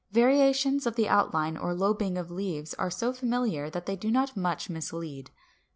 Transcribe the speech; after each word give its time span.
Variations 0.11 0.87
of 0.87 0.95
the 0.95 1.07
outline 1.07 1.55
or 1.55 1.75
lobing 1.75 2.17
of 2.17 2.31
leaves 2.31 2.73
are 2.73 2.89
so 2.89 3.13
familiar 3.13 3.69
that 3.69 3.85
they 3.85 3.95
do 3.95 4.09
not 4.09 4.35
much 4.35 4.67
mislead. 4.67 5.29